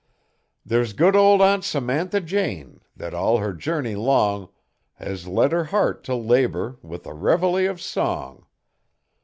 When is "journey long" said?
3.53-4.49